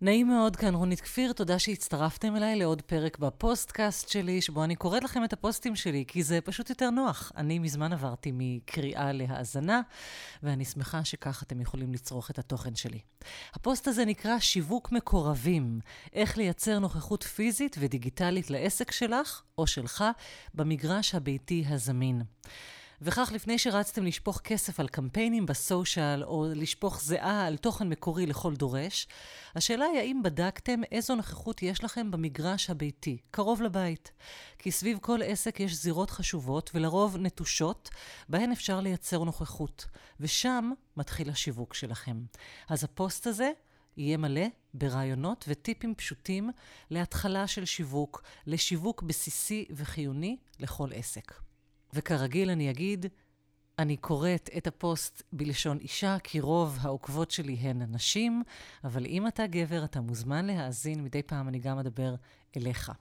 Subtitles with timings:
[0.00, 5.04] נעים מאוד, כאן רונית כפיר, תודה שהצטרפתם אליי לעוד פרק בפוסטקאסט שלי, שבו אני קוראת
[5.04, 7.32] לכם את הפוסטים שלי, כי זה פשוט יותר נוח.
[7.36, 9.80] אני מזמן עברתי מקריאה להאזנה,
[10.42, 12.98] ואני שמחה שכך אתם יכולים לצרוך את התוכן שלי.
[13.54, 15.80] הפוסט הזה נקרא שיווק מקורבים,
[16.12, 20.04] איך לייצר נוכחות פיזית ודיגיטלית לעסק שלך או שלך
[20.54, 22.22] במגרש הביתי הזמין.
[23.02, 28.26] וכך לפני שרצתם לשפוך כסף על קמפיינים ב social, או לשפוך זיעה על תוכן מקורי
[28.26, 29.08] לכל דורש,
[29.54, 34.12] השאלה היא האם בדקתם איזו נוכחות יש לכם במגרש הביתי, קרוב לבית.
[34.58, 37.90] כי סביב כל עסק יש זירות חשובות, ולרוב נטושות,
[38.28, 39.86] בהן אפשר לייצר נוכחות.
[40.20, 42.22] ושם מתחיל השיווק שלכם.
[42.68, 43.50] אז הפוסט הזה
[43.96, 46.50] יהיה מלא ברעיונות וטיפים פשוטים
[46.90, 51.47] להתחלה של שיווק, לשיווק בסיסי וחיוני לכל עסק.
[51.92, 53.06] וכרגיל אני אגיד,
[53.78, 58.42] אני קוראת את הפוסט בלשון אישה, כי רוב העוקבות שלי הן נשים,
[58.84, 62.14] אבל אם אתה גבר, אתה מוזמן להאזין, מדי פעם אני גם אדבר
[62.56, 62.92] אליך.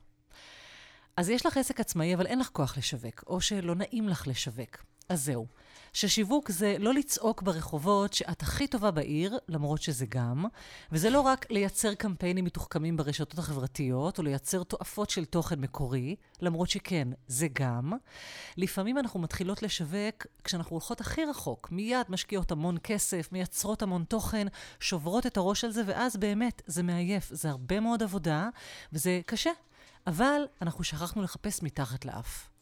[1.18, 4.84] אז יש לך עסק עצמאי, אבל אין לך כוח לשווק, או שלא נעים לך לשווק.
[5.10, 5.48] אז זהו.
[5.94, 10.46] ששיווק זה לא לצעוק ברחובות שאת הכי טובה בעיר, למרות שזה גם,
[10.92, 16.70] וזה לא רק לייצר קמפיינים מתוחכמים ברשתות החברתיות, או לייצר תועפות של תוכן מקורי, למרות
[16.70, 17.94] שכן, זה גם.
[18.58, 24.48] לפעמים אנחנו מתחילות לשווק כשאנחנו הולכות הכי רחוק, מיד משקיעות המון כסף, מייצרות המון תוכן,
[24.80, 28.50] שוברות את הראש על זה, ואז באמת, זה מעייף, זה הרבה מאוד עבודה,
[28.94, 29.52] וזה קשה.
[30.08, 32.57] אבל אנחנו שכחנו לחפש מתחת לאף.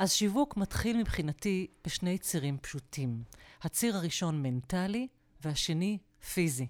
[0.00, 3.22] אז שיווק מתחיל מבחינתי בשני צירים פשוטים.
[3.62, 5.08] הציר הראשון מנטלי,
[5.40, 5.98] והשני
[6.34, 6.66] פיזי.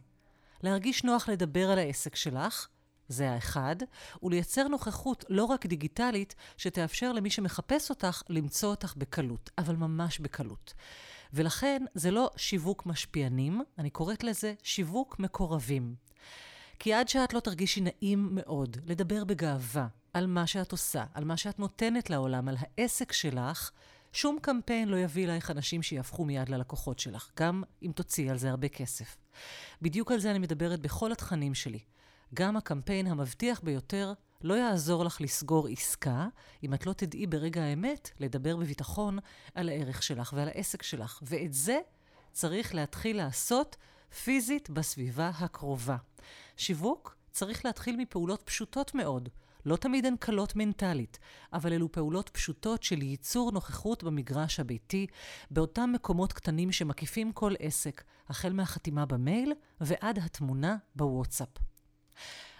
[0.62, 2.68] להרגיש נוח לדבר על העסק שלך,
[3.08, 3.76] זה האחד,
[4.22, 10.74] ולייצר נוכחות לא רק דיגיטלית, שתאפשר למי שמחפש אותך למצוא אותך בקלות, אבל ממש בקלות.
[11.32, 15.94] ולכן זה לא שיווק משפיענים, אני קוראת לזה שיווק מקורבים.
[16.78, 21.36] כי עד שאת לא תרגישי נעים מאוד לדבר בגאווה על מה שאת עושה, על מה
[21.36, 23.70] שאת נותנת לעולם, על העסק שלך,
[24.12, 28.50] שום קמפיין לא יביא אלייך אנשים שיהפכו מיד ללקוחות שלך, גם אם תוציאי על זה
[28.50, 29.16] הרבה כסף.
[29.82, 31.78] בדיוק על זה אני מדברת בכל התכנים שלי.
[32.34, 34.12] גם הקמפיין המבטיח ביותר
[34.42, 36.28] לא יעזור לך לסגור עסקה,
[36.62, 39.18] אם את לא תדעי ברגע האמת לדבר בביטחון
[39.54, 41.18] על הערך שלך ועל העסק שלך.
[41.22, 41.78] ואת זה
[42.32, 43.76] צריך להתחיל לעשות
[44.24, 45.96] פיזית בסביבה הקרובה.
[46.56, 49.28] שיווק צריך להתחיל מפעולות פשוטות מאוד.
[49.64, 51.18] לא תמיד הן קלות מנטלית,
[51.52, 55.06] אבל אלו פעולות פשוטות של ייצור נוכחות במגרש הביתי,
[55.50, 61.48] באותם מקומות קטנים שמקיפים כל עסק, החל מהחתימה במייל ועד התמונה בוואטסאפ.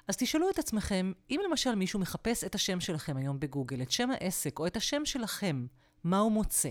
[0.09, 4.11] אז תשאלו את עצמכם, אם למשל מישהו מחפש את השם שלכם היום בגוגל, את שם
[4.11, 5.67] העסק או את השם שלכם,
[6.05, 6.71] מה הוא מוצא?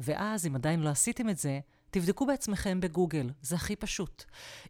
[0.00, 1.60] ואז, אם עדיין לא עשיתם את זה,
[1.94, 4.24] תבדקו בעצמכם בגוגל, זה הכי פשוט.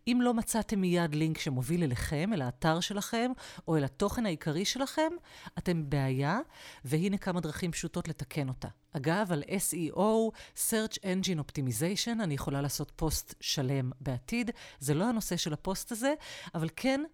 [0.07, 3.33] אם לא מצאתם מיד לינק שמוביל אליכם, אל האתר שלכם,
[3.69, 5.12] או אל התוכן העיקרי שלכם,
[5.59, 6.39] אתם בעיה,
[6.85, 8.69] והנה כמה דרכים פשוטות לתקן אותה.
[8.93, 14.51] אגב, על SEO, Search Engine Optimization, אני יכולה לעשות פוסט שלם בעתיד.
[14.79, 16.15] זה לא הנושא של הפוסט הזה,
[16.55, 17.05] אבל כן,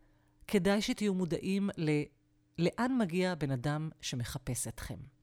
[0.47, 1.91] כדאי שתהיו מודעים ל...
[2.59, 5.20] לאן מגיע בן אדם שמחפש אתכם.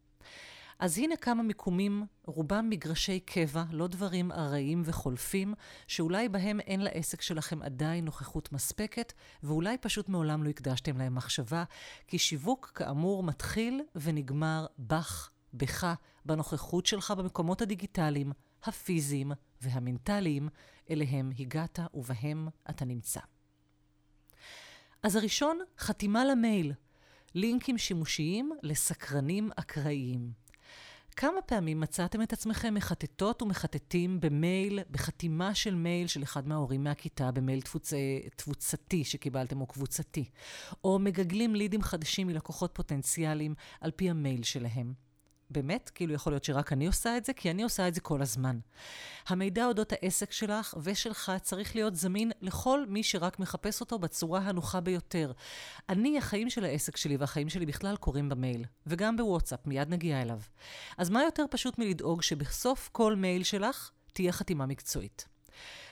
[0.80, 5.54] אז הנה כמה מיקומים, רובם מגרשי קבע, לא דברים ארעיים וחולפים,
[5.88, 11.64] שאולי בהם אין לעסק שלכם עדיין נוכחות מספקת, ואולי פשוט מעולם לא הקדשתם להם מחשבה,
[12.08, 15.94] כי שיווק, כאמור, מתחיל ונגמר בך, בך,
[16.26, 18.32] בנוכחות שלך במקומות הדיגיטליים,
[18.64, 20.50] הפיזיים והמנטליים,
[20.90, 23.20] אליהם הגעת ובהם אתה נמצא.
[25.04, 26.74] אז הראשון, חתימה למייל.
[27.36, 30.47] לינקים שימושיים לסקרנים אקראיים.
[31.20, 37.32] כמה פעמים מצאתם את עצמכם מחטטות ומחטטים במייל, בחתימה של מייל של אחד מההורים מהכיתה,
[37.32, 37.94] במייל תפוצ...
[38.36, 40.30] תפוצתי שקיבלתם או קבוצתי,
[40.84, 45.07] או מגגלים לידים חדשים מלקוחות פוטנציאליים על פי המייל שלהם?
[45.50, 48.22] באמת, כאילו יכול להיות שרק אני עושה את זה, כי אני עושה את זה כל
[48.22, 48.60] הזמן.
[49.28, 54.82] המידע אודות העסק שלך ושלך צריך להיות זמין לכל מי שרק מחפש אותו בצורה הנוחה
[54.82, 55.32] ביותר.
[55.90, 60.40] אני, החיים של העסק שלי והחיים שלי בכלל קורים במייל, וגם בוואטסאפ, מיד נגיע אליו.
[60.98, 65.28] אז מה יותר פשוט מלדאוג שבסוף כל מייל שלך תהיה חתימה מקצועית?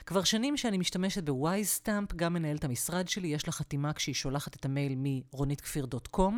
[0.06, 4.56] כבר שנים שאני משתמשת ב WiseStamp, גם מנהלת המשרד שלי, יש לה חתימה כשהיא שולחת
[4.56, 6.34] את המייל מ ronitkfir.com.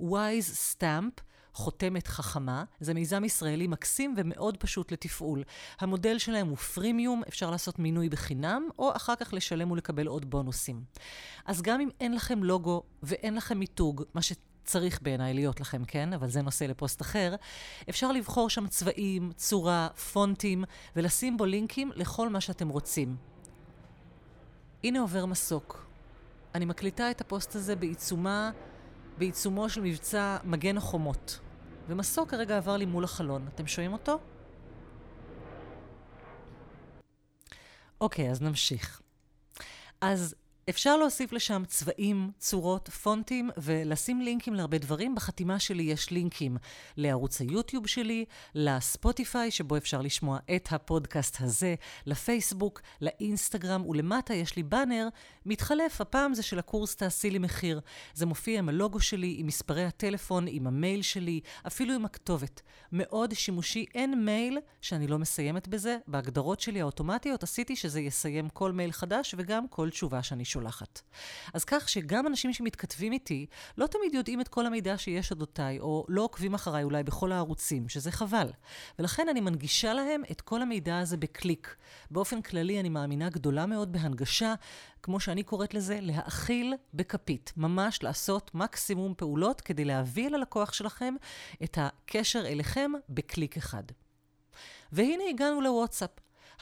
[0.00, 1.12] WiseStamp
[1.54, 2.64] חותמת חכמה.
[2.80, 5.42] זה מיזם ישראלי מקסים ומאוד פשוט לתפעול.
[5.80, 10.84] המודל שלהם הוא freemium, אפשר לעשות מינוי בחינם, או אחר כך לשלם ולקבל עוד בונוסים.
[11.46, 14.32] אז גם אם אין לכם לוגו ואין לכם מיתוג, מה ש...
[14.64, 16.12] צריך בעיניי להיות לכם, כן?
[16.12, 17.34] אבל זה נושא לפוסט אחר.
[17.88, 20.64] אפשר לבחור שם צבעים, צורה, פונטים,
[20.96, 23.16] ולשים בו לינקים לכל מה שאתם רוצים.
[24.84, 25.86] הנה עובר מסוק.
[26.54, 28.50] אני מקליטה את הפוסט הזה בעיצומה,
[29.18, 31.38] בעיצומו של מבצע מגן החומות.
[31.88, 33.48] ומסוק כרגע עבר לי מול החלון.
[33.54, 34.18] אתם שומעים אותו?
[38.00, 39.00] אוקיי, אז נמשיך.
[40.00, 40.34] אז
[40.70, 45.14] אפשר להוסיף לשם צבעים, צורות, פונטים ולשים לינקים להרבה דברים.
[45.14, 46.56] בחתימה שלי יש לינקים
[46.96, 48.24] לערוץ היוטיוב שלי,
[48.54, 51.74] לספוטיפיי, שבו אפשר לשמוע את הפודקאסט הזה,
[52.06, 55.08] לפייסבוק, לאינסטגרם, ולמטה יש לי באנר
[55.46, 56.00] מתחלף.
[56.00, 57.80] הפעם זה של הקורס תעשי לי מחיר.
[58.14, 62.62] זה מופיע עם הלוגו שלי, עם מספרי הטלפון, עם המייל שלי, אפילו עם הכתובת.
[62.92, 63.86] מאוד שימושי.
[63.94, 65.98] אין מייל שאני לא מסיימת בזה.
[66.06, 71.00] בהגדרות שלי האוטומטיות עשיתי שזה יסיים כל מייל חדש וגם כל תשובה שאני שולחת.
[71.54, 73.46] אז כך שגם אנשים שמתכתבים איתי
[73.78, 77.88] לא תמיד יודעים את כל המידע שיש אודותיי, או לא עוקבים אחריי אולי בכל הערוצים,
[77.88, 78.50] שזה חבל.
[78.98, 81.76] ולכן אני מנגישה להם את כל המידע הזה בקליק.
[82.10, 84.54] באופן כללי אני מאמינה גדולה מאוד בהנגשה,
[85.02, 87.52] כמו שאני קוראת לזה, להאכיל בכפית.
[87.56, 91.14] ממש לעשות מקסימום פעולות כדי להביא אל הלקוח שלכם
[91.64, 93.82] את הקשר אליכם בקליק אחד.
[94.92, 96.10] והנה הגענו לוואטסאפ.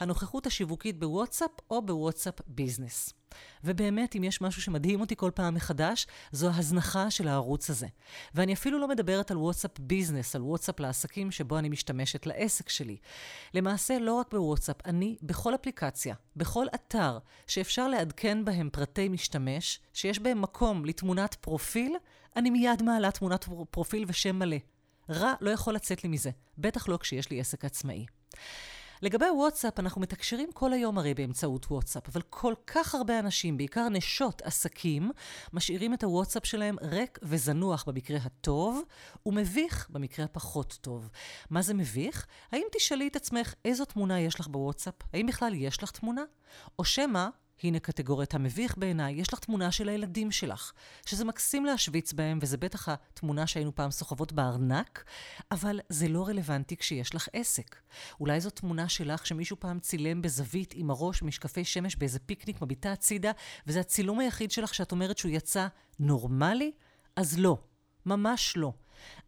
[0.01, 3.13] הנוכחות השיווקית בוואטסאפ או ב WhatsApp Business.
[3.63, 7.87] ובאמת, אם יש משהו שמדהים אותי כל פעם מחדש, זו ההזנחה של הערוץ הזה.
[8.35, 12.97] ואני אפילו לא מדברת על WhatsApp Business, על וואטסאפ לעסקים שבו אני משתמשת לעסק שלי.
[13.53, 17.17] למעשה, לא רק בוואטסאפ, אני בכל אפליקציה, בכל אתר
[17.47, 21.95] שאפשר לעדכן בהם פרטי משתמש, שיש בהם מקום לתמונת פרופיל,
[22.35, 24.57] אני מיד מעלה תמונת פרופיל ושם מלא.
[25.09, 28.05] רע לא יכול לצאת לי מזה, בטח לא כשיש לי עסק עצמאי.
[29.01, 33.89] לגבי וואטסאפ, אנחנו מתקשרים כל היום הרי באמצעות וואטסאפ, אבל כל כך הרבה אנשים, בעיקר
[33.89, 35.11] נשות עסקים,
[35.53, 38.81] משאירים את הוואטסאפ שלהם ריק וזנוח במקרה הטוב,
[39.25, 41.09] ומביך במקרה הפחות טוב.
[41.49, 42.25] מה זה מביך?
[42.51, 44.95] האם תשאלי את עצמך איזו תמונה יש לך בוואטסאפ?
[45.13, 46.23] האם בכלל יש לך תמונה?
[46.79, 47.27] או שמא
[47.63, 50.71] הנה קטגוריית המביך בעיניי, יש לך תמונה של הילדים שלך,
[51.05, 55.03] שזה מקסים להשוויץ בהם, וזה בטח התמונה שהיינו פעם סוחבות בארנק,
[55.51, 57.75] אבל זה לא רלוונטי כשיש לך עסק.
[58.19, 62.91] אולי זו תמונה שלך שמישהו פעם צילם בזווית עם הראש משקפי שמש באיזה פיקניק מביטה
[62.91, 63.31] הצידה,
[63.67, 65.67] וזה הצילום היחיד שלך שאת אומרת שהוא יצא
[65.99, 66.71] נורמלי?
[67.15, 67.57] אז לא,
[68.05, 68.73] ממש לא.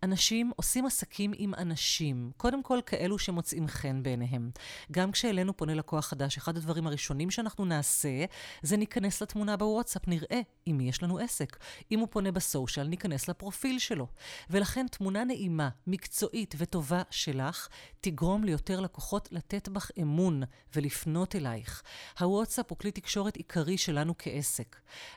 [0.04, 4.52] אנשים עושים עסקים עם אנשים, קודם כל כאלו שמוצאים חן בעיניהם.
[4.92, 8.26] גם כשאלינו פונה לקוח חדש, אחד הדברים הראשונים שאנחנו נעשה,
[8.62, 11.58] זה ניכנס לתמונה בוואטסאפ, נראה עם מי יש לנו עסק.
[11.92, 14.08] אם הוא פונה בסושיאל, ניכנס לפרופיל שלו.
[14.50, 17.68] ולכן תמונה נעימה, מקצועית וטובה שלך,
[18.02, 20.44] תגרום ליותר לקוחות לתת בך אמון
[20.76, 21.84] ולפנות אלייך.
[22.20, 24.76] הוואטסאפ הוא כלי תקשורת עיקרי שלנו כעסק.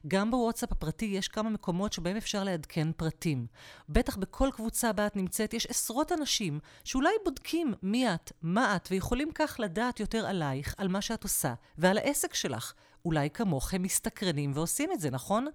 [0.08, 3.46] גם בוואטסאפ הפרטי יש כמה מקומות שבהם אפשר לעדכן פרטים.
[3.88, 8.88] בטח בכל קבוצה בה את נמצאת יש עשרות אנשים שאולי בודקים מי את, מה את,
[8.90, 12.72] ויכולים כך לדעת יותר עלייך, על מה שאת עושה ועל העסק שלך.
[13.04, 15.46] אולי כמוך הם מסתקרנים ועושים את זה, נכון?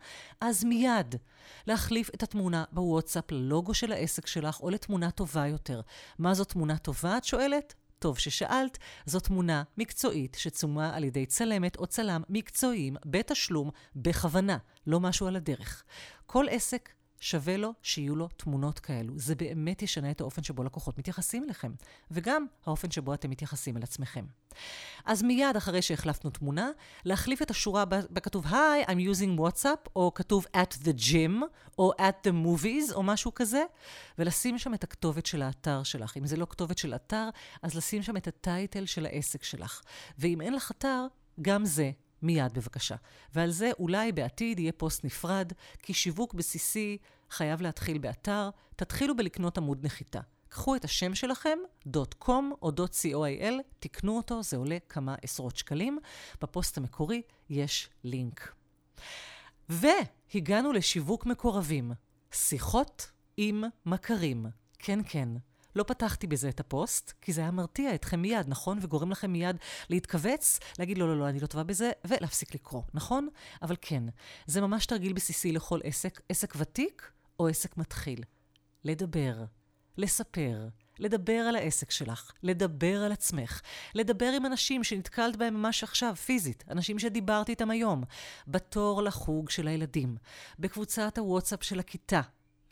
[0.41, 1.15] אז מיד,
[1.67, 5.81] להחליף את התמונה בוואטסאפ ללוגו של העסק שלך או לתמונה טובה יותר.
[6.19, 7.73] מה זו תמונה טובה, את שואלת?
[7.99, 14.57] טוב ששאלת, זו תמונה מקצועית שצומה על ידי צלמת או צלם מקצועיים בתשלום, בכוונה,
[14.87, 15.83] לא משהו על הדרך.
[16.25, 16.89] כל עסק
[17.21, 19.13] שווה לו שיהיו לו תמונות כאלו.
[19.15, 21.71] זה באמת ישנה את האופן שבו לקוחות מתייחסים אליכם,
[22.11, 24.25] וגם האופן שבו אתם מתייחסים אל עצמכם.
[25.05, 26.69] אז מיד אחרי שהחלפנו תמונה,
[27.05, 31.41] להחליף את השורה בכתוב היי, I'm using WhatsApp, או כתוב at the gym,
[31.79, 33.63] או at the movies, או משהו כזה,
[34.19, 36.17] ולשים שם את הכתובת של האתר שלך.
[36.17, 37.29] אם זה לא כתובת של אתר,
[37.61, 39.81] אז לשים שם את הטייטל של העסק שלך.
[40.19, 41.05] ואם אין לך אתר,
[41.41, 42.95] גם זה מיד בבקשה.
[43.33, 46.97] ועל זה אולי בעתיד יהיה פוסט נפרד, כי שיווק בסיסי
[47.29, 50.19] חייב להתחיל באתר, תתחילו בלקנות עמוד נחיתה.
[50.49, 51.57] קחו את השם שלכם,
[52.23, 55.99] .com או .coil, תקנו אותו, זה עולה כמה עשרות שקלים.
[56.41, 58.53] בפוסט המקורי יש לינק.
[59.69, 61.91] והגענו לשיווק מקורבים,
[62.31, 64.45] שיחות עם מכרים.
[64.79, 65.29] כן, כן,
[65.75, 68.79] לא פתחתי בזה את הפוסט, כי זה היה מרתיע אתכם מיד, נכון?
[68.81, 69.57] וגורם לכם מיד
[69.89, 73.27] להתכווץ, להגיד לא, לא, לא, אני לא טובה בזה, ולהפסיק לקרוא, נכון?
[73.61, 74.03] אבל כן,
[74.45, 78.23] זה ממש תרגיל בסיסי לכל עסק, עסק ותיק או עסק מתחיל.
[78.83, 79.43] לדבר,
[79.97, 80.67] לספר,
[80.99, 83.61] לדבר על העסק שלך, לדבר על עצמך,
[83.95, 88.03] לדבר עם אנשים שנתקלת בהם ממש עכשיו, פיזית, אנשים שדיברתי איתם היום,
[88.47, 90.17] בתור לחוג של הילדים,
[90.59, 92.21] בקבוצת הוואטסאפ של הכיתה,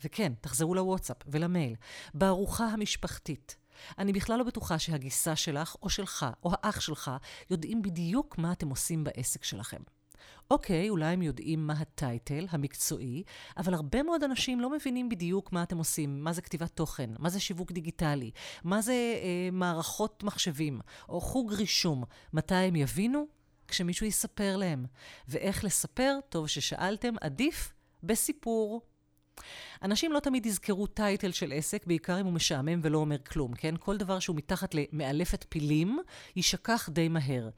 [0.04, 1.76] וכן, תחזרו לוואטסאפ ולמייל.
[2.14, 3.58] בארוחה המשפחתית.
[3.98, 7.12] אני בכלל לא בטוחה שהגיסה שלך או שלך או האח שלך
[7.50, 9.82] יודעים בדיוק מה אתם עושים בעסק שלכם.
[10.52, 13.24] אוקיי, אולי הם יודעים מה הטייטל המקצועי,
[13.58, 17.30] אבל הרבה מאוד אנשים לא מבינים בדיוק מה אתם עושים, מה זה כתיבת תוכן, מה
[17.30, 18.32] זה שיווק דיגיטלי,
[18.64, 20.80] מה זה אה, מערכות מחשבים,
[21.10, 22.04] או חוג רישום.
[22.34, 23.28] מתי הם יבינו?
[23.68, 24.86] כשמישהו יספר להם.
[25.28, 26.20] ואיך לספר?
[26.30, 28.82] טוב ששאלתם, עדיף בסיפור.
[29.84, 33.76] אנשים לא תמיד יזכרו טייטל של עסק, בעיקר אם הוא משעמם ולא אומר כלום, כן?
[33.80, 36.00] כל דבר שהוא מתחת למאלפת פילים,
[36.36, 37.50] יישכח די מהר.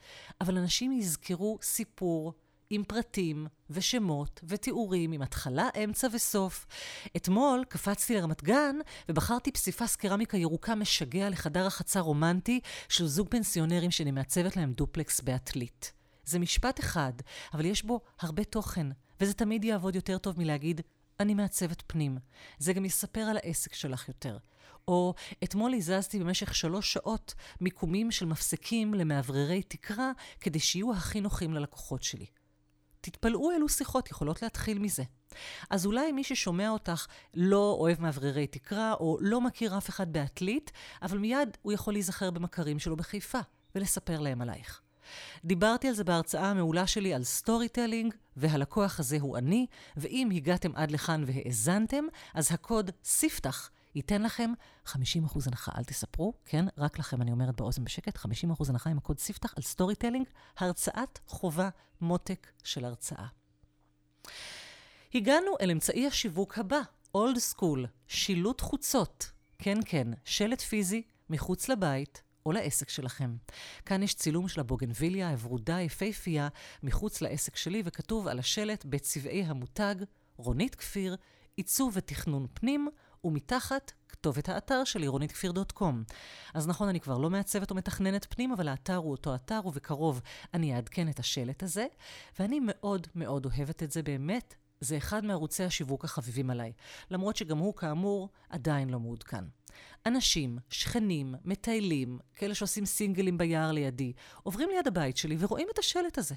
[0.41, 2.33] אבל אנשים יזכרו סיפור,
[2.71, 6.67] עם פרטים ושמות ותיאורים עם התחלה, אמצע וסוף.
[7.17, 8.75] אתמול קפצתי לרמת גן
[9.09, 12.59] ובחרתי פסיפס קרמיקה ירוקה משגע לחדר החצה רומנטי
[12.89, 15.93] של זוג פנסיונרים שאני מעצבת להם דופלקס בעתלית.
[16.25, 17.13] זה משפט אחד,
[17.53, 18.87] אבל יש בו הרבה תוכן,
[19.21, 20.81] וזה תמיד יעבוד יותר טוב מלהגיד,
[21.21, 22.17] אני מעצבת פנים.
[22.57, 24.37] זה גם יספר על העסק שלך יותר.
[24.87, 25.13] או
[25.43, 32.03] אתמול הזזתי במשך שלוש שעות מיקומים של מפסקים למאווררי תקרה כדי שיהיו הכי נוחים ללקוחות
[32.03, 32.25] שלי.
[33.01, 35.03] תתפלאו אילו שיחות יכולות להתחיל מזה.
[35.69, 40.71] אז אולי מי ששומע אותך לא אוהב מאווררי תקרה, או לא מכיר אף אחד בעתלית,
[41.01, 43.39] אבל מיד הוא יכול להיזכר במכרים שלו בחיפה,
[43.75, 44.80] ולספר להם עלייך.
[45.45, 49.65] דיברתי על זה בהרצאה המעולה שלי על storytelling, והלקוח הזה הוא אני,
[49.97, 52.03] ואם הגעתם עד לכאן והאזנתם,
[52.33, 54.51] אז הקוד ספתח ייתן לכם
[54.87, 54.93] 50%
[55.45, 55.71] הנחה.
[55.77, 56.65] אל תספרו, כן?
[56.77, 60.25] רק לכם, אני אומרת באוזן בשקט, 50% הנחה עם הקוד ספתח על storytelling,
[60.57, 61.69] הרצאת חובה
[62.01, 63.27] מותק של הרצאה.
[65.13, 66.79] הגענו אל אמצעי השיווק הבא,
[67.15, 69.31] אולד סקול, שילוט חוצות.
[69.57, 73.35] כן, כן, שלט פיזי מחוץ לבית, או לעסק שלכם.
[73.85, 76.47] כאן יש צילום של הבוגנביליה הוורודה היפהפייה
[76.83, 79.95] מחוץ לעסק שלי, וכתוב על השלט בצבעי המותג,
[80.37, 81.15] רונית כפיר,
[81.57, 82.87] עיצוב ותכנון פנים,
[83.23, 86.03] ומתחת כתובת האתר של עירונית כפיר.קום.
[86.53, 90.21] אז נכון, אני כבר לא מעצבת או מתכננת פנים, אבל האתר הוא אותו אתר, ובקרוב
[90.53, 91.85] אני אעדכן את השלט הזה,
[92.39, 94.55] ואני מאוד מאוד אוהבת את זה באמת.
[94.81, 96.73] זה אחד מערוצי השיווק החביבים עליי,
[97.11, 99.43] למרות שגם הוא, כאמור, עדיין לא מעודכן.
[100.05, 106.17] אנשים, שכנים, מטיילים, כאלה שעושים סינגלים ביער לידי, עוברים ליד הבית שלי ורואים את השלט
[106.17, 106.35] הזה.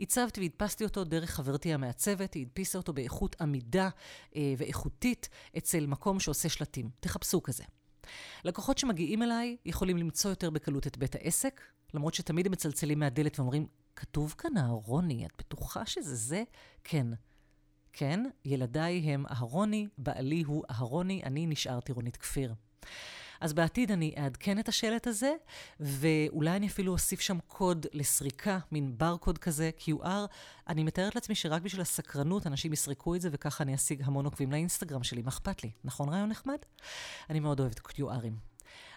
[0.00, 3.88] הצבתי והדפסתי אותו דרך חברתי המעצבת, היא הדפיסה אותו באיכות עמידה
[4.36, 5.28] אה, ואיכותית
[5.58, 6.90] אצל מקום שעושה שלטים.
[7.00, 7.64] תחפשו כזה.
[8.44, 11.60] לקוחות שמגיעים אליי יכולים למצוא יותר בקלות את בית העסק,
[11.94, 13.66] למרות שתמיד הם מצלצלים מהדלת ואומרים,
[13.96, 16.42] כתוב כאן אהרוני, את בטוחה שזה זה?
[16.84, 17.06] כן.
[17.92, 22.54] כן, ילדיי הם אהרוני, בעלי הוא אהרוני, אני נשארתי רונית כפיר.
[23.40, 25.32] אז בעתיד אני אעדכן את השלט הזה,
[25.80, 30.06] ואולי אני אפילו אוסיף שם קוד לסריקה, מין ברקוד כזה, QR.
[30.68, 34.52] אני מתארת לעצמי שרק בשביל הסקרנות אנשים יסרקו את זה, וככה אני אשיג המון עוקבים
[34.52, 35.70] לאינסטגרם שלי, מה אכפת לי?
[35.84, 36.58] נכון רעיון נחמד?
[37.30, 38.49] אני מאוד אוהבת QRים.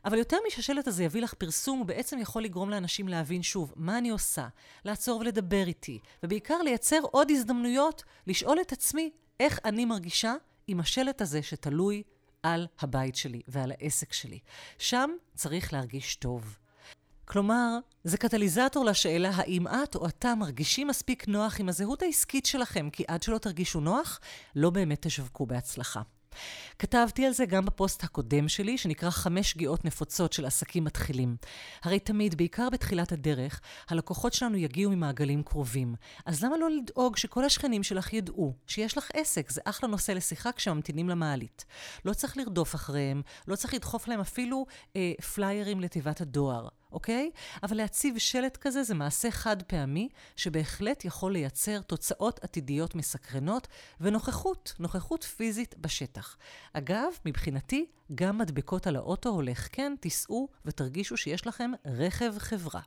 [0.05, 3.97] אבל יותר משהשלט הזה יביא לך פרסום, הוא בעצם יכול לגרום לאנשים להבין שוב מה
[3.97, 4.47] אני עושה,
[4.85, 10.33] לעצור ולדבר איתי, ובעיקר לייצר עוד הזדמנויות לשאול את עצמי איך אני מרגישה
[10.67, 12.03] עם השלט הזה שתלוי
[12.43, 14.39] על הבית שלי ועל העסק שלי.
[14.77, 16.57] שם צריך להרגיש טוב.
[17.25, 22.89] כלומר, זה קטליזטור לשאלה האם את או אתה מרגישים מספיק נוח עם הזהות העסקית שלכם,
[22.89, 24.19] כי עד שלא תרגישו נוח,
[24.55, 26.01] לא באמת תשווקו בהצלחה.
[26.79, 31.35] כתבתי על זה גם בפוסט הקודם שלי, שנקרא חמש שגיאות נפוצות של עסקים מתחילים.
[31.83, 35.95] הרי תמיד, בעיקר בתחילת הדרך, הלקוחות שלנו יגיעו ממעגלים קרובים.
[36.25, 39.51] אז למה לא לדאוג שכל השכנים שלך ידעו שיש לך עסק?
[39.51, 41.65] זה אחלה נושא לשיחה כשממתינים למעלית.
[42.05, 46.67] לא צריך לרדוף אחריהם, לא צריך לדחוף להם אפילו אה, פליירים לתיבת הדואר.
[46.93, 47.31] אוקיי?
[47.63, 53.67] אבל להציב שלט כזה זה מעשה חד פעמי, שבהחלט יכול לייצר תוצאות עתידיות מסקרנות
[54.01, 56.37] ונוכחות, נוכחות פיזית בשטח.
[56.73, 57.85] אגב, מבחינתי,
[58.15, 62.81] גם מדבקות על האוטו הולך כן, תיסעו ותרגישו שיש לכם רכב חברה.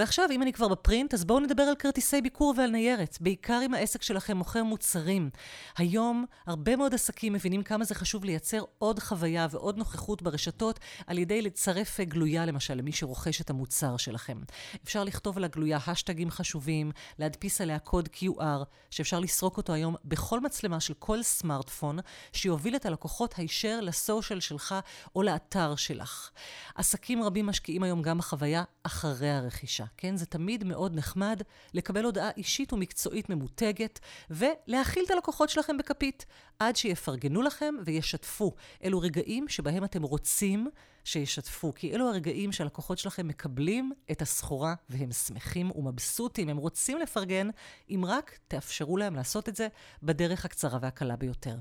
[0.00, 3.74] ועכשיו, אם אני כבר בפרינט, אז בואו נדבר על כרטיסי ביקור ועל ניירת, בעיקר אם
[3.74, 5.30] העסק שלכם מוכר מוצרים.
[5.76, 11.18] היום, הרבה מאוד עסקים מבינים כמה זה חשוב לייצר עוד חוויה ועוד נוכחות ברשתות על
[11.18, 14.38] ידי לצרף גלויה, למשל, למי שרוכש את המוצר שלכם.
[14.84, 20.40] אפשר לכתוב על הגלויה השטגים חשובים, להדפיס עליה קוד QR, שאפשר לסרוק אותו היום בכל
[20.40, 21.98] מצלמה של כל סמארטפון,
[22.32, 24.74] שיוביל את הלקוחות הישר לסושיאל שלך
[25.14, 26.30] או לאתר שלך.
[26.74, 29.89] עסקים רבים משקיעים היום גם בחוויה אחרי הרכישה.
[29.96, 30.16] כן?
[30.16, 31.42] זה תמיד מאוד נחמד
[31.74, 36.26] לקבל הודעה אישית ומקצועית ממותגת, ולהכיל את הלקוחות שלכם בכפית,
[36.58, 38.54] עד שיפרגנו לכם וישתפו.
[38.84, 40.68] אלו רגעים שבהם אתם רוצים
[41.04, 47.48] שישתפו, כי אלו הרגעים שהלקוחות שלכם מקבלים את הסחורה והם שמחים ומבסוטים, הם רוצים לפרגן,
[47.90, 49.68] אם רק תאפשרו להם לעשות את זה
[50.02, 51.56] בדרך הקצרה והקלה ביותר.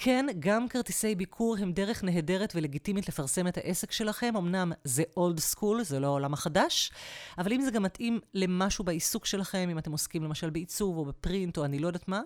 [0.00, 4.36] כן, גם כרטיסי ביקור הם דרך נהדרת ולגיטימית לפרסם את העסק שלכם.
[4.36, 6.92] אמנם זה אולד סקול, זה לא העולם החדש,
[7.38, 11.58] אבל אם זה גם מתאים למשהו בעיסוק שלכם, אם אתם עוסקים למשל בעיצוב או בפרינט
[11.58, 12.20] או אני לא יודעת מה,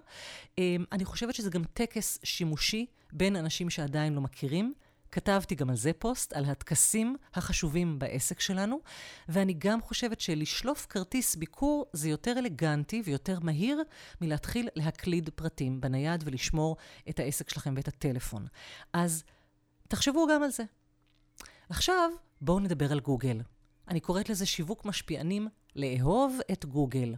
[0.58, 4.74] אמ, אני חושבת שזה גם טקס שימושי בין אנשים שעדיין לא מכירים.
[5.12, 8.80] כתבתי גם על זה פוסט, על הטקסים החשובים בעסק שלנו,
[9.28, 13.82] ואני גם חושבת שלשלוף כרטיס ביקור זה יותר אלגנטי ויותר מהיר
[14.20, 16.76] מלהתחיל להקליד פרטים בנייד ולשמור
[17.08, 18.46] את העסק שלכם ואת הטלפון.
[18.92, 19.24] אז
[19.88, 20.64] תחשבו גם על זה.
[21.68, 23.40] עכשיו, בואו נדבר על גוגל.
[23.88, 27.14] אני קוראת לזה שיווק משפיענים לאהוב את גוגל.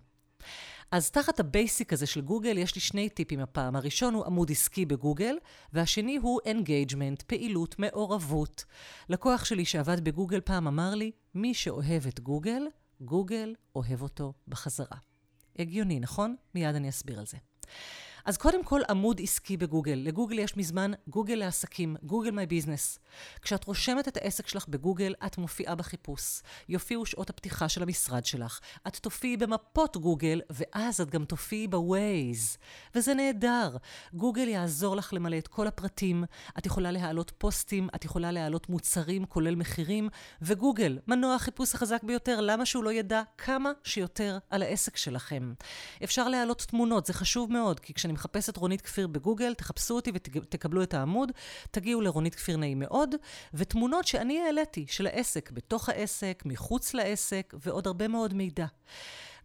[0.95, 3.77] אז תחת ה basic הזה של גוגל יש לי שני טיפים הפעם.
[3.77, 5.37] הראשון הוא עמוד עסקי בגוגל,
[5.73, 8.65] והשני הוא engagement, פעילות, מעורבות.
[9.09, 12.63] לקוח שלי שעבד בגוגל פעם אמר לי, מי שאוהב את גוגל,
[13.01, 14.99] גוגל אוהב אותו בחזרה.
[15.59, 16.37] הגיוני, נכון?
[16.55, 17.37] מיד אני אסביר על זה.
[18.25, 20.01] אז קודם כל עמוד עסקי בגוגל.
[20.05, 22.99] לגוגל יש מזמן גוגל לעסקים, Google My Business.
[23.43, 26.43] כשאת רושמת את העסק שלך בגוגל, את מופיעה בחיפוש.
[26.69, 28.61] יופיעו שעות הפתיחה של המשרד שלך.
[28.87, 32.59] את תופיעי במפות גוגל, ואז את גם תופיעי בווייז.
[32.95, 33.77] וזה נהדר.
[34.15, 36.25] גוגל יעזור לך למלא את כל הפרטים.
[36.59, 40.09] את יכולה להעלות פוסטים, את יכולה להעלות מוצרים, כולל מחירים,
[40.43, 45.55] וגוגל, מנוע החיפוש החזק ביותר, למה שהוא לא ידע כמה שיותר על העסק שלכם?
[46.05, 50.83] אפשר להעלות תמונות, זה חשוב מאוד, כי כשאני מחפשת רונית כפיר בגוגל, תחפשו אותי ותקבלו
[50.83, 51.33] את העמוד,
[51.71, 53.15] תגיעו לרונית כפיר נעים מאוד,
[53.55, 58.67] ותמונות שאני העליתי של העסק, בתוך העסק, מחוץ לעסק, ועוד הרבה מאוד מידע.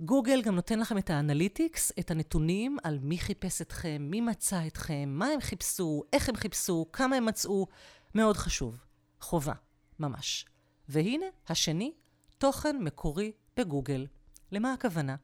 [0.02, 5.10] גוגל גם נותן לכם את האנליטיקס, את הנתונים על מי חיפש אתכם, מי מצא אתכם,
[5.10, 7.68] מה הם חיפשו, איך הם חיפשו, כמה הם מצאו.
[8.16, 8.80] מאוד חשוב.
[9.22, 9.54] חובה,
[10.00, 10.46] ממש.
[10.90, 11.94] והנה, השני,
[12.38, 14.08] תוכן מקורי בגוגל.
[14.52, 15.16] למה הכוונה?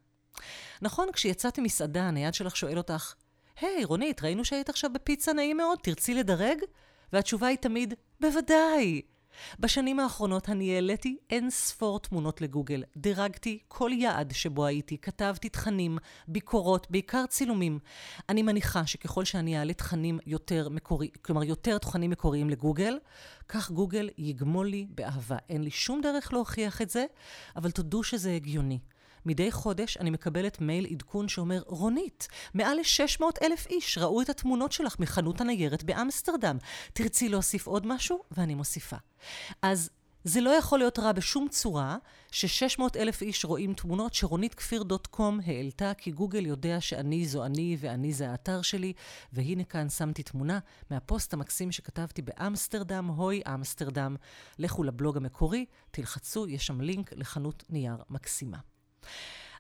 [0.82, 3.14] נכון, כשיצאתי מסעדה, הנייד שלך שואל אותך,
[3.62, 6.58] היי, hey, רונית, ראינו שהיית עכשיו בפיצה נעים מאוד, תרצי לדרג?
[7.14, 9.02] והתשובה היא תמיד, בוודאי.
[9.60, 15.98] בשנים האחרונות אני העליתי אין ספור תמונות לגוגל, דירגתי כל יעד שבו הייתי, כתבתי תכנים,
[16.28, 17.80] ביקורות, בעיקר צילומים.
[18.30, 23.00] אני מניחה שככל שאני אעלה תכנים יותר מקוריים, כלומר יותר תכנים מקוריים לגוגל,
[23.50, 25.38] כך גוגל יגמול לי באהבה.
[25.50, 27.06] אין לי שום דרך להוכיח את זה,
[27.56, 28.80] אבל תודו שזה הגיוני.
[29.26, 34.72] מדי חודש אני מקבלת מייל עדכון שאומר, רונית, מעל ל-600 אלף איש ראו את התמונות
[34.72, 36.58] שלך מחנות הניירת באמסטרדם.
[36.94, 38.24] תרצי להוסיף עוד משהו?
[38.32, 38.98] ואני מוסיפה.
[39.62, 39.90] אז
[40.24, 41.98] זה לא יכול להיות רע בשום צורה
[42.32, 47.46] ש-600 אלף איש רואים תמונות שרונית כפיר דוט קום העלתה, כי גוגל יודע שאני זו
[47.46, 48.94] אני ואני זה האתר שלי,
[49.34, 50.60] והנה כאן שמתי תמונה
[50.92, 54.16] מהפוסט המקסים שכתבתי באמסטרדם, הוי אמסטרדם.
[54.60, 58.58] לכו לבלוג המקורי, תלחצו, יש שם לינק לחנות נייר מקסימה.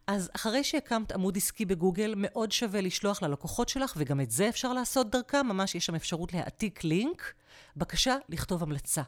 [0.07, 4.73] אז אחרי שהקמת עמוד עסקי בגוגל, מאוד שווה לשלוח ללקוחות שלך, וגם את זה אפשר
[4.73, 7.33] לעשות דרכם, ממש יש שם אפשרות להעתיק לינק.
[7.77, 9.01] בקשה לכתוב המלצה.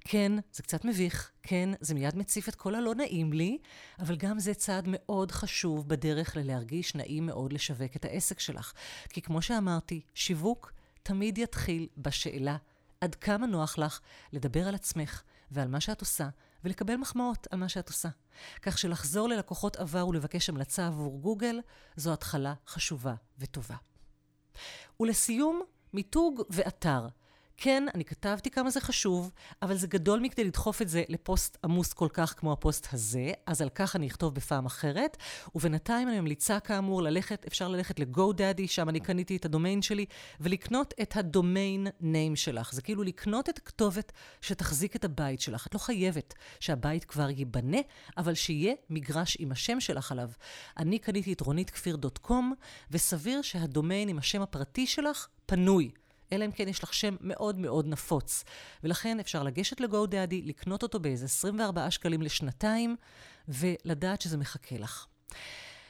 [0.00, 3.58] כן, זה קצת מביך, כן, זה מיד מציף את כל הלא נעים לי,
[3.98, 8.72] אבל גם זה צעד מאוד חשוב בדרך ללהרגיש נעים מאוד לשווק את העסק שלך.
[9.08, 12.56] כי כמו שאמרתי, שיווק תמיד יתחיל בשאלה
[13.00, 14.00] עד כמה נוח לך
[14.32, 16.28] לדבר על עצמך ועל מה שאת עושה,
[16.64, 18.08] ולקבל מחמאות על מה שאת עושה.
[18.62, 21.60] כך שלחזור ללקוחות עבר ולבקש המלצה עבור גוגל,
[21.96, 23.76] זו התחלה חשובה וטובה.
[25.00, 25.62] ולסיום,
[25.92, 27.08] מיתוג ואתר.
[27.64, 29.30] כן, אני כתבתי כמה זה חשוב,
[29.62, 33.62] אבל זה גדול מכדי לדחוף את זה לפוסט עמוס כל כך כמו הפוסט הזה, אז
[33.62, 35.16] על כך אני אכתוב בפעם אחרת.
[35.54, 40.06] ובינתיים אני ממליצה כאמור ללכת, אפשר ללכת ל-GoDaddy, שם אני קניתי את הדומיין שלי,
[40.40, 42.72] ולקנות את הדומיין name שלך.
[42.72, 45.66] זה כאילו לקנות את הכתובת שתחזיק את הבית שלך.
[45.66, 47.78] את לא חייבת שהבית כבר ייבנה,
[48.16, 50.30] אבל שיהיה מגרש עם השם שלך עליו.
[50.78, 52.54] אני קניתי את רונית כפיר דוט קום,
[52.90, 55.90] וסביר שהדומיין עם השם הפרטי שלך פנוי.
[56.32, 58.44] אלא אם כן יש לך שם מאוד מאוד נפוץ.
[58.84, 62.96] ולכן אפשר לגשת ל-GoDaddy, לקנות אותו באיזה 24 שקלים לשנתיים,
[63.48, 65.06] ולדעת שזה מחכה לך.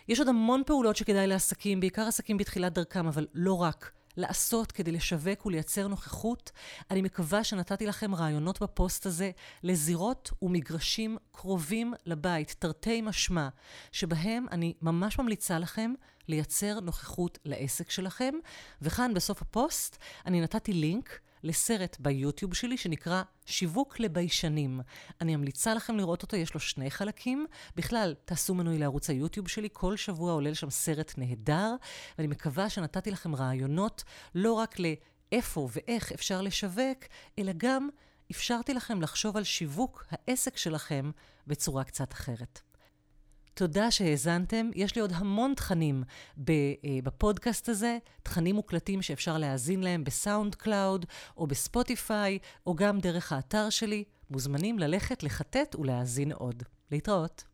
[0.08, 3.92] יש עוד המון פעולות שכדאי לעסקים, בעיקר עסקים בתחילת דרכם, אבל לא רק.
[4.16, 6.50] לעשות כדי לשווק ולייצר נוכחות.
[6.90, 9.30] אני מקווה שנתתי לכם רעיונות בפוסט הזה
[9.62, 13.48] לזירות ומגרשים קרובים לבית, תרתי משמע,
[13.92, 15.92] שבהם אני ממש ממליצה לכם
[16.28, 18.34] לייצר נוכחות לעסק שלכם.
[18.82, 24.80] וכאן בסוף הפוסט אני נתתי לינק לסרט ביוטיוב שלי שנקרא שיווק לביישנים.
[25.20, 27.46] אני ממליצה לכם לראות אותו, יש לו שני חלקים.
[27.76, 31.74] בכלל, תעשו מנוי לערוץ היוטיוב שלי, כל שבוע עולה לשם סרט נהדר,
[32.18, 34.04] ואני מקווה שנתתי לכם רעיונות
[34.34, 36.98] לא רק לאיפה ואיך אפשר לשווק,
[37.38, 37.88] אלא גם
[38.30, 41.10] אפשרתי לכם לחשוב על שיווק העסק שלכם
[41.46, 42.60] בצורה קצת אחרת.
[43.54, 44.70] תודה שהאזנתם.
[44.74, 46.02] יש לי עוד המון תכנים
[46.48, 46.54] אה,
[47.04, 53.70] בפודקאסט הזה, תכנים מוקלטים שאפשר להאזין להם ב SoundCloud, או בספוטיפיי, או גם דרך האתר
[53.70, 54.04] שלי.
[54.30, 56.62] מוזמנים ללכת, לחטט ולהאזין עוד.
[56.90, 57.51] להתראות.